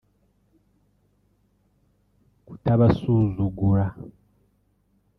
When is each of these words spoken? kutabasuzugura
kutabasuzugura 2.45 3.85